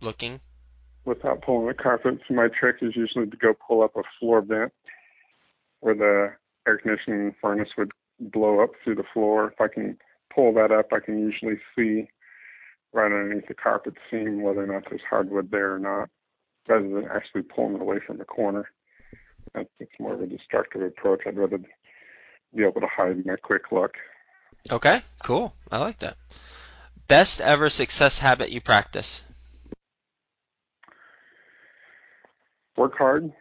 looking? 0.00 0.40
Without 1.04 1.42
pulling 1.42 1.66
the 1.66 1.74
carpet, 1.74 2.20
so 2.26 2.34
my 2.34 2.48
trick 2.48 2.76
is 2.82 2.94
usually 2.94 3.26
to 3.26 3.36
go 3.36 3.54
pull 3.54 3.82
up 3.82 3.96
a 3.96 4.02
floor 4.18 4.42
vent 4.42 4.72
where 5.80 5.94
the 5.94 6.32
air 6.66 6.78
conditioning 6.78 7.34
furnace 7.40 7.70
would 7.76 7.90
blow 8.18 8.60
up 8.60 8.70
through 8.84 8.94
the 8.94 9.04
floor. 9.14 9.52
If 9.52 9.60
I 9.60 9.68
can 9.68 9.98
pull 10.34 10.52
that 10.54 10.70
up, 10.70 10.92
I 10.92 11.00
can 11.00 11.18
usually 11.18 11.58
see 11.76 12.08
right 12.92 13.06
underneath 13.06 13.46
the 13.48 13.54
carpet 13.54 13.94
seam 14.10 14.42
whether 14.42 14.62
or 14.62 14.66
not 14.66 14.84
there's 14.88 15.02
hardwood 15.08 15.50
there 15.50 15.74
or 15.74 15.78
not, 15.78 16.08
rather 16.68 16.88
than 16.88 17.08
actually 17.08 17.42
pulling 17.42 17.74
it 17.74 17.80
away 17.80 17.98
from 18.04 18.18
the 18.18 18.24
corner. 18.24 18.70
That's, 19.54 19.68
it's 19.78 19.92
more 19.98 20.14
of 20.14 20.22
a 20.22 20.26
destructive 20.26 20.82
approach. 20.82 21.22
I'd 21.26 21.36
rather 21.36 21.58
be 22.54 22.62
able 22.62 22.80
to 22.80 22.86
hide 22.86 23.24
my 23.24 23.36
quick 23.36 23.72
look. 23.72 23.94
Okay, 24.70 25.02
cool. 25.24 25.54
I 25.70 25.78
like 25.78 25.98
that. 26.00 26.16
Best 27.08 27.40
ever 27.40 27.68
success 27.68 28.18
habit 28.18 28.50
you 28.50 28.60
practice? 28.60 29.24
Work 32.76 32.96
hard. 32.96 33.32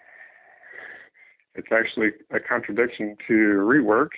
It's 1.56 1.68
actually 1.72 2.10
a 2.32 2.40
contradiction 2.40 3.16
to 3.28 3.34
rework. 3.34 4.10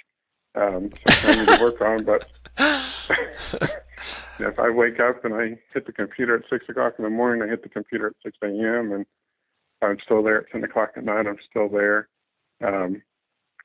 Um, 0.56 0.92
something 1.08 1.30
I 1.30 1.36
need 1.40 1.58
to 1.58 1.64
work 1.64 1.82
on, 1.82 2.04
but 2.04 2.28
if 4.40 4.60
I 4.60 4.70
wake 4.70 5.00
up 5.00 5.24
and 5.26 5.34
I 5.34 5.60
hit 5.74 5.86
the 5.86 5.92
computer 5.92 6.36
at 6.36 6.44
six 6.50 6.66
o'clock 6.70 6.94
in 6.98 7.04
the 7.04 7.10
morning, 7.10 7.44
I 7.44 7.50
hit 7.50 7.64
the 7.64 7.70
computer 7.70 8.08
at 8.08 8.14
six 8.24 8.38
a.m. 8.44 8.92
and 8.92 9.06
I'm 9.82 9.98
still 10.04 10.24
there 10.24 10.42
at 10.42 10.50
ten 10.52 10.64
o'clock 10.64 10.92
at 10.96 11.04
night. 11.04 11.28
I'm 11.28 11.38
still 11.50 11.70
there. 11.70 12.08
Um, 12.64 13.02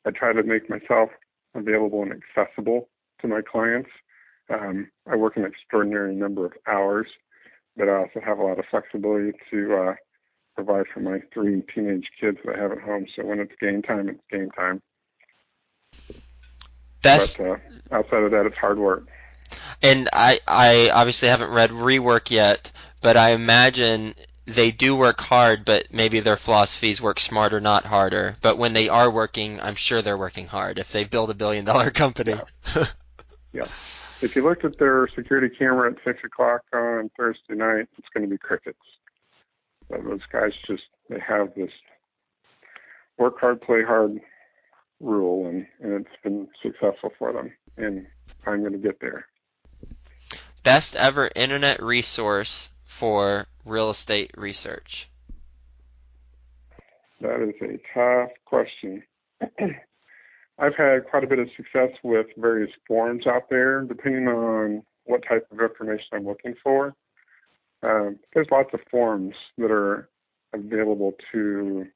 I 0.07 0.11
try 0.11 0.33
to 0.33 0.43
make 0.43 0.71
myself 0.71 1.11
available 1.55 2.03
and 2.03 2.13
accessible 2.13 2.89
to 3.21 3.29
my 3.29 3.41
clients. 3.41 3.91
Um, 4.49 4.91
I 5.11 5.17
work 5.17 5.37
an 5.37 5.45
extraordinary 5.45 6.15
number 6.15 6.47
of 6.47 6.53
hours, 6.69 7.09
but 7.77 7.89
I 7.89 7.97
also 7.97 8.21
have 8.25 8.39
a 8.39 8.43
lot 8.43 8.59
of 8.59 8.65
flexibility 8.71 9.33
to 9.51 9.75
uh, 9.75 9.95
provide 10.55 10.87
for 10.93 11.01
my 11.01 11.21
three 11.35 11.63
teenage 11.75 12.07
kids 12.21 12.39
that 12.45 12.57
I 12.57 12.63
have 12.63 12.73
at 12.73 12.81
home. 12.81 13.07
So 13.15 13.25
when 13.25 13.41
it's 13.41 13.53
game 13.61 13.83
time, 13.83 14.09
it's 14.09 14.21
game 14.31 14.51
time. 14.51 14.83
Best. 17.03 17.39
But 17.39 17.47
uh, 17.47 17.57
outside 17.93 18.23
of 18.23 18.31
that, 18.31 18.47
it's 18.47 18.57
hard 18.57 18.79
work. 18.79 19.09
And 19.83 20.09
I, 20.13 20.41
I 20.47 20.91
obviously 20.91 21.29
haven't 21.29 21.51
read 21.51 21.71
Rework 21.71 22.31
yet, 22.31 22.73
but 23.03 23.17
I 23.17 23.31
imagine 23.31 24.15
they 24.47 24.71
do 24.71 24.95
work 24.95 25.21
hard, 25.21 25.65
but 25.65 25.93
maybe 25.93 26.21
their 26.21 26.37
philosophies 26.37 27.01
work 27.01 27.19
smarter, 27.21 27.61
not 27.61 27.85
harder. 27.85 28.37
But 28.41 28.59
when 28.59 28.73
they 28.73 28.89
are 28.89 29.11
working, 29.11 29.61
I'm 29.61 29.75
sure 29.75 30.03
they're 30.03 30.17
working 30.17 30.47
hard 30.47 30.79
if 30.79 30.93
they 30.93 31.05
build 31.05 31.31
a 31.31 31.35
billion 31.35 31.65
dollar 31.65 31.91
company. 32.03 32.35
Yeah. 32.75 32.87
yeah. 33.53 33.67
If 34.23 34.35
you 34.35 34.43
looked 34.43 34.65
at 34.65 34.79
their 34.79 35.09
security 35.15 35.55
camera 35.55 35.91
at 35.91 35.99
six 36.05 36.25
o'clock 36.25 36.63
on 36.73 37.11
Thursday 37.17 37.55
night, 37.55 37.89
it's 37.99 38.09
going 38.15 38.25
to 38.25 38.31
be 38.31 38.39
crickets. 38.39 38.79
But 39.91 40.05
those 40.05 40.21
guys 40.33 40.53
just 40.67 40.85
they 41.11 41.21
have 41.21 41.55
this 41.55 41.71
work 43.19 43.39
hard, 43.39 43.61
play 43.61 43.83
hard 43.83 44.21
rule, 45.01 45.47
and, 45.47 45.67
and 45.81 45.93
it's 45.93 46.23
been 46.23 46.49
successful 46.63 47.13
for 47.19 47.33
them. 47.33 47.53
And 47.77 48.07
I'm 48.47 48.61
going 48.61 48.73
to 48.73 48.79
get 48.79 49.01
there. 49.01 49.27
Best 50.67 50.97
ever 50.97 51.31
internet 51.37 51.81
resource 51.81 52.71
for 52.85 53.47
real 53.65 53.89
estate 53.89 54.33
research? 54.37 55.09
That 57.21 57.41
is 57.41 57.55
a 57.63 57.79
tough 57.95 58.31
question. 58.47 59.05
I've 60.59 60.75
had 60.75 61.07
quite 61.09 61.23
a 61.23 61.29
bit 61.29 61.39
of 61.39 61.49
success 61.57 61.91
with 62.03 62.27
various 62.37 62.73
forums 62.89 63.29
out 63.29 63.49
there, 63.49 63.83
depending 63.83 64.27
on 64.27 64.83
what 65.05 65.23
type 65.29 65.47
of 65.53 65.61
information 65.61 66.07
I'm 66.13 66.27
looking 66.27 66.57
for. 66.65 66.97
Um, 67.85 68.19
there's 68.35 68.49
lots 68.51 68.71
of 68.75 68.81
forums 68.91 69.37
that 69.59 69.71
are 69.71 70.09
available 70.53 71.15
to 71.31 71.87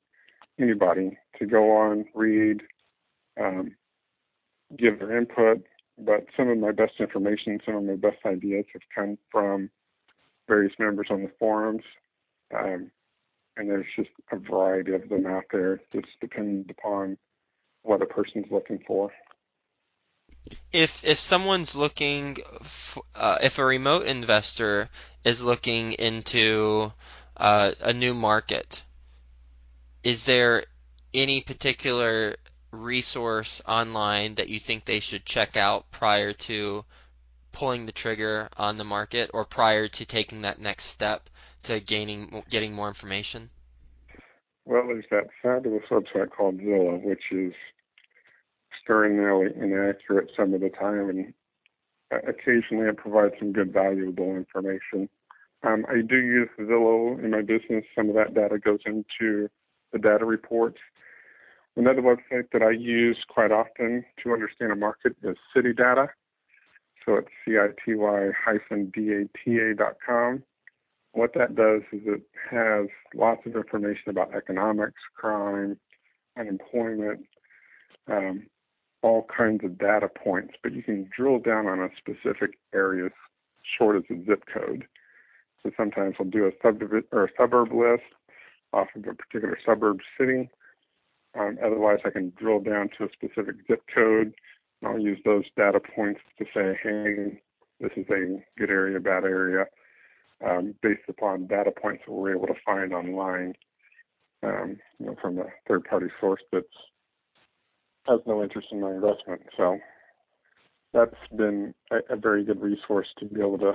anybody 0.60 1.18
to 1.40 1.46
go 1.46 1.72
on, 1.72 2.04
read, 2.14 2.60
um, 3.36 3.74
give 4.76 5.00
their 5.00 5.18
input. 5.18 5.66
But 6.02 6.26
some 6.36 6.48
of 6.48 6.58
my 6.58 6.72
best 6.72 6.94
information, 6.98 7.60
some 7.64 7.76
of 7.76 7.84
my 7.84 7.96
best 7.96 8.24
ideas 8.24 8.64
have 8.72 8.82
come 8.94 9.18
from 9.30 9.70
various 10.48 10.72
members 10.78 11.08
on 11.10 11.22
the 11.22 11.30
forums. 11.38 11.82
Um, 12.56 12.90
and 13.56 13.68
there's 13.68 13.86
just 13.96 14.10
a 14.32 14.36
variety 14.36 14.94
of 14.94 15.08
them 15.08 15.26
out 15.26 15.44
there, 15.52 15.80
just 15.92 16.08
depending 16.20 16.64
upon 16.70 17.18
what 17.82 18.02
a 18.02 18.06
person's 18.06 18.46
looking 18.50 18.80
for. 18.86 19.12
If 20.72 21.04
if 21.04 21.20
someone's 21.20 21.76
looking, 21.76 22.38
f- 22.60 22.98
uh, 23.14 23.38
if 23.42 23.58
a 23.58 23.64
remote 23.64 24.06
investor 24.06 24.88
is 25.24 25.44
looking 25.44 25.92
into 25.92 26.92
uh, 27.36 27.72
a 27.80 27.92
new 27.92 28.14
market, 28.14 28.82
is 30.02 30.24
there 30.24 30.64
any 31.12 31.42
particular 31.42 32.36
resource 32.70 33.60
online 33.66 34.36
that 34.36 34.48
you 34.48 34.58
think 34.58 34.84
they 34.84 35.00
should 35.00 35.24
check 35.24 35.56
out 35.56 35.90
prior 35.90 36.32
to 36.32 36.84
pulling 37.52 37.86
the 37.86 37.92
trigger 37.92 38.48
on 38.56 38.76
the 38.76 38.84
market 38.84 39.30
or 39.34 39.44
prior 39.44 39.88
to 39.88 40.04
taking 40.04 40.42
that 40.42 40.60
next 40.60 40.84
step 40.84 41.28
to 41.64 41.80
gaining 41.80 42.42
getting 42.48 42.72
more 42.72 42.88
information? 42.88 43.50
Well, 44.64 44.86
there's 44.86 45.04
that 45.10 45.28
fabulous 45.42 45.84
website 45.90 46.30
called 46.30 46.58
Zillow, 46.58 47.02
which 47.02 47.24
is 47.32 47.52
extraordinarily 48.72 49.52
inaccurate 49.56 50.30
some 50.36 50.54
of 50.54 50.60
the 50.60 50.70
time, 50.70 51.10
and 51.10 51.34
occasionally 52.10 52.88
it 52.88 52.96
provides 52.96 53.34
some 53.38 53.52
good, 53.52 53.72
valuable 53.72 54.36
information. 54.36 55.08
Um, 55.62 55.84
I 55.88 56.00
do 56.00 56.16
use 56.16 56.48
Zillow 56.58 57.22
in 57.22 57.30
my 57.30 57.42
business. 57.42 57.84
Some 57.94 58.08
of 58.08 58.14
that 58.14 58.34
data 58.34 58.58
goes 58.58 58.80
into 58.86 59.48
the 59.92 59.98
data 59.98 60.24
reports. 60.24 60.78
Another 61.80 62.02
website 62.02 62.50
that 62.52 62.62
I 62.62 62.72
use 62.72 63.16
quite 63.26 63.50
often 63.50 64.04
to 64.22 64.34
understand 64.34 64.70
a 64.70 64.76
market 64.76 65.16
is 65.22 65.38
City 65.56 65.72
Data. 65.72 66.08
So 67.06 67.14
it's 67.14 67.30
city-data.com. 68.92 70.42
What 71.12 71.32
that 71.32 71.56
does 71.56 71.80
is 71.90 72.02
it 72.04 72.20
has 72.50 72.88
lots 73.14 73.46
of 73.46 73.56
information 73.56 74.10
about 74.10 74.34
economics, 74.34 75.00
crime, 75.16 75.78
unemployment, 76.38 77.24
um, 78.08 78.46
all 79.00 79.26
kinds 79.34 79.64
of 79.64 79.78
data 79.78 80.10
points, 80.22 80.52
but 80.62 80.74
you 80.74 80.82
can 80.82 81.08
drill 81.16 81.38
down 81.38 81.66
on 81.66 81.80
a 81.80 81.88
specific 81.96 82.58
area 82.74 83.08
short 83.78 83.96
as 83.96 84.02
a 84.10 84.22
zip 84.26 84.44
code. 84.52 84.84
So 85.62 85.70
sometimes 85.78 86.16
we'll 86.18 86.28
do 86.28 86.44
a 86.44 86.52
subdiv- 86.62 87.04
or 87.10 87.24
a 87.24 87.30
suburb 87.38 87.72
list 87.72 88.02
off 88.74 88.88
of 88.94 89.06
a 89.06 89.14
particular 89.14 89.58
suburb 89.64 90.00
city. 90.18 90.50
Um, 91.38 91.58
otherwise, 91.64 91.98
I 92.04 92.10
can 92.10 92.32
drill 92.36 92.60
down 92.60 92.90
to 92.98 93.04
a 93.04 93.08
specific 93.12 93.56
zip 93.68 93.82
code 93.94 94.34
I'll 94.84 94.98
use 94.98 95.18
those 95.24 95.44
data 95.56 95.80
points 95.94 96.20
to 96.38 96.44
say, 96.54 96.78
hey, 96.82 97.40
this 97.80 97.90
is 97.96 98.06
a 98.10 98.42
good 98.58 98.70
area, 98.70 98.98
bad 98.98 99.24
area, 99.24 99.66
um, 100.46 100.74
based 100.82 101.02
upon 101.08 101.46
data 101.46 101.70
points 101.70 102.02
that 102.06 102.12
we're 102.12 102.34
able 102.34 102.46
to 102.46 102.54
find 102.64 102.94
online, 102.94 103.54
um, 104.42 104.78
you 104.98 105.06
know, 105.06 105.16
from 105.20 105.38
a 105.38 105.44
third-party 105.68 106.06
source 106.18 106.40
that 106.52 106.64
has 108.06 108.20
no 108.26 108.42
interest 108.42 108.68
in 108.72 108.80
my 108.80 108.90
investment. 108.90 109.42
So 109.56 109.78
that's 110.94 111.14
been 111.36 111.74
a, 111.90 112.14
a 112.14 112.16
very 112.16 112.44
good 112.44 112.60
resource 112.62 113.08
to 113.18 113.26
be 113.26 113.40
able 113.40 113.58
to 113.58 113.74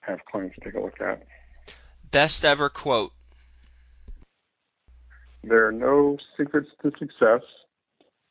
have 0.00 0.18
clients 0.30 0.56
take 0.64 0.74
a 0.74 0.80
look 0.80 1.00
at. 1.00 1.22
Best 2.10 2.44
ever 2.44 2.68
quote. 2.68 3.12
There 5.44 5.66
are 5.66 5.72
no 5.72 6.18
secrets 6.36 6.68
to 6.82 6.92
success. 6.98 7.42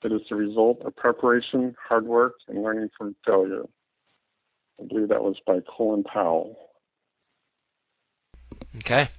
It 0.03 0.11
is 0.11 0.21
the 0.29 0.35
result 0.35 0.81
of 0.81 0.95
preparation, 0.95 1.75
hard 1.87 2.05
work, 2.05 2.35
and 2.47 2.63
learning 2.63 2.89
from 2.97 3.15
failure. 3.25 3.65
I 4.81 4.87
believe 4.87 5.09
that 5.09 5.21
was 5.21 5.35
by 5.45 5.59
Colin 5.59 6.03
Powell. 6.03 6.57
Okay. 8.77 9.09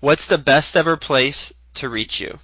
What's 0.00 0.28
the 0.28 0.38
best 0.38 0.76
ever 0.76 0.96
place 0.96 1.52
to 1.74 1.88
reach 1.88 2.20
you? 2.20 2.38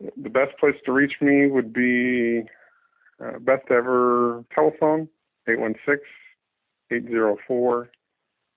The 0.00 0.30
best 0.30 0.56
place 0.58 0.76
to 0.86 0.92
reach 0.92 1.14
me 1.20 1.46
would 1.46 1.72
be 1.72 2.42
uh, 3.22 3.38
best 3.40 3.70
ever 3.70 4.44
telephone, 4.54 5.08
816 5.48 6.00
804 6.90 7.90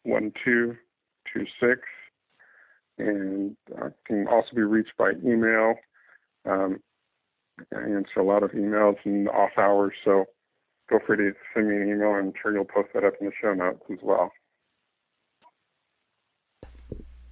1226. 0.03 1.81
And 3.01 3.57
I 3.77 3.87
can 4.05 4.27
also 4.27 4.55
be 4.55 4.61
reached 4.61 4.95
by 4.97 5.11
email 5.23 5.75
um, 6.45 6.79
I 7.75 7.81
answer 7.81 8.19
a 8.19 8.23
lot 8.23 8.43
of 8.43 8.51
emails 8.51 8.97
in 9.05 9.27
off 9.27 9.51
hours, 9.57 9.93
so 10.03 10.25
feel 10.89 10.99
free 11.05 11.17
to 11.17 11.33
send 11.53 11.69
me 11.69 11.77
an 11.77 11.89
email. 11.89 12.09
I'm 12.09 12.33
sure 12.41 12.51
you'll 12.53 12.65
post 12.65 12.89
that 12.93 13.03
up 13.03 13.13
in 13.19 13.27
the 13.27 13.33
show 13.39 13.53
notes 13.53 13.83
as 13.91 13.99
well. 14.01 14.31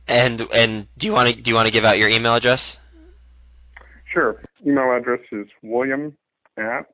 And 0.07 0.41
and 0.53 0.87
do 0.97 1.07
you 1.07 1.13
want 1.13 1.29
to 1.29 1.35
do 1.35 1.49
you 1.49 1.55
want 1.55 1.67
to 1.67 1.73
give 1.73 1.85
out 1.85 1.97
your 1.97 2.09
email 2.09 2.35
address? 2.35 2.79
Sure. 4.11 4.41
Email 4.65 4.95
address 4.95 5.19
is 5.31 5.47
william 5.61 6.17
at 6.57 6.87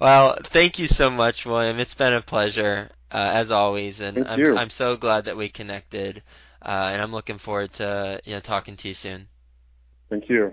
Well, 0.00 0.36
thank 0.42 0.80
you 0.80 0.88
so 0.88 1.10
much, 1.10 1.46
William. 1.46 1.78
It's 1.78 1.94
been 1.94 2.12
a 2.12 2.20
pleasure 2.20 2.90
uh, 3.12 3.30
as 3.34 3.52
always, 3.52 4.00
and 4.00 4.16
Thank 4.16 4.28
I'm 4.28 4.38
you. 4.40 4.56
I'm 4.56 4.70
so 4.70 4.96
glad 4.96 5.26
that 5.26 5.36
we 5.36 5.48
connected, 5.48 6.22
uh, 6.60 6.90
and 6.92 7.00
I'm 7.00 7.12
looking 7.12 7.38
forward 7.38 7.72
to 7.74 8.20
you 8.24 8.34
know 8.34 8.40
talking 8.40 8.76
to 8.76 8.88
you 8.88 8.94
soon. 8.94 9.28
Thank 10.10 10.28
you. 10.28 10.52